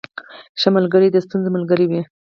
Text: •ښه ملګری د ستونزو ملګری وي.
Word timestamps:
•ښه 0.59 0.69
ملګری 0.77 1.07
د 1.11 1.17
ستونزو 1.25 1.49
ملګری 1.55 1.85
وي. 1.87 2.01